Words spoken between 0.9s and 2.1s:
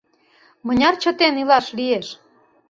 чытен илаш лиеш?